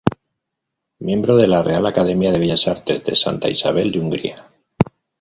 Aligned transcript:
Miembro 0.97 1.35
de 1.35 1.45
la 1.45 1.61
Real 1.61 1.85
Academia 1.85 2.31
de 2.31 2.39
Bellas 2.39 2.67
Artes 2.67 3.03
de 3.03 3.15
Santa 3.15 3.49
Isabel 3.51 3.91
de 3.91 3.99
Hungría. 3.99 4.47